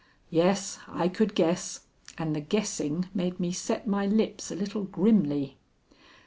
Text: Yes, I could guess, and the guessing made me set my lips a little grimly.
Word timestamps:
Yes, 0.31 0.79
I 0.87 1.07
could 1.09 1.35
guess, 1.35 1.81
and 2.17 2.35
the 2.35 2.41
guessing 2.41 3.07
made 3.13 3.39
me 3.39 3.51
set 3.51 3.85
my 3.85 4.07
lips 4.07 4.49
a 4.49 4.55
little 4.55 4.83
grimly. 4.85 5.57